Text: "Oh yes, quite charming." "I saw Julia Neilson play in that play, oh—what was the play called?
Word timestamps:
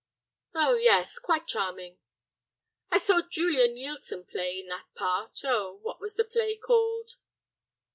"Oh 0.55 0.73
yes, 0.77 1.19
quite 1.19 1.45
charming." 1.45 1.99
"I 2.89 2.97
saw 2.97 3.21
Julia 3.21 3.67
Neilson 3.67 4.25
play 4.27 4.59
in 4.59 4.65
that 4.69 4.87
play, 4.95 5.07
oh—what 5.47 6.01
was 6.01 6.15
the 6.15 6.23
play 6.25 6.55
called? 6.57 7.17